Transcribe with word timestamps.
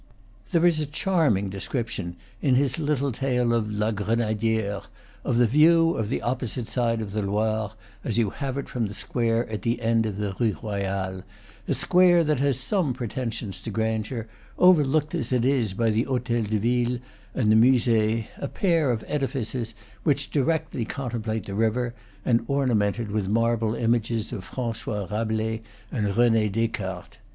There 0.49 0.65
is 0.65 0.79
a 0.79 0.87
charming 0.87 1.51
description, 1.51 2.15
in 2.41 2.55
his 2.55 2.79
little 2.79 3.11
tale 3.11 3.53
of 3.53 3.71
"La 3.71 3.91
Grenadiere," 3.91 4.81
of 5.23 5.37
the 5.37 5.45
view 5.45 5.91
of 5.91 6.09
the 6.09 6.23
opposite 6.23 6.67
side 6.67 7.01
of 7.01 7.11
the 7.11 7.21
Loire 7.21 7.73
as 8.03 8.17
you 8.17 8.31
have 8.31 8.57
it 8.57 8.67
from 8.67 8.87
the 8.87 8.95
square 8.95 9.47
at 9.47 9.61
the 9.61 9.79
end 9.79 10.07
of 10.07 10.17
the 10.17 10.35
Rue 10.39 10.57
Royale, 10.63 11.21
a 11.67 11.75
square 11.75 12.23
that 12.23 12.39
has 12.39 12.59
some 12.59 12.95
preten 12.95 13.31
sions 13.31 13.61
to 13.61 13.69
grandeur, 13.69 14.25
overlooked 14.57 15.13
as 15.13 15.31
it 15.31 15.45
is 15.45 15.75
by 15.75 15.91
the 15.91 16.05
Hotel 16.05 16.41
de 16.41 16.57
Ville 16.57 16.97
and 17.35 17.51
the 17.51 17.55
Musee, 17.55 18.27
a 18.39 18.47
pair 18.47 18.89
of 18.89 19.05
edifices 19.07 19.75
which 20.01 20.31
directly 20.31 20.83
contemplate 20.83 21.45
the 21.45 21.53
river, 21.53 21.93
and 22.25 22.43
ornamented 22.47 23.11
with 23.11 23.29
marble 23.29 23.75
images 23.75 24.31
of 24.31 24.43
Francois 24.45 25.05
Rabelais 25.11 25.61
and 25.91 26.17
Rene 26.17 26.49
Descartes. 26.49 27.19